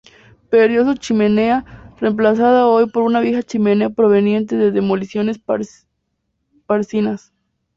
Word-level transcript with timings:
Perdió 0.49 0.83
su 0.83 0.95
chimenea, 0.95 1.93
reemplazada 1.99 2.65
hoy 2.65 2.89
por 2.89 3.03
una 3.03 3.19
vieja 3.19 3.43
chimenea 3.43 3.91
proveniente 3.91 4.55
de 4.55 4.71
demoliciones 4.71 5.39
parisinas. 6.65 7.31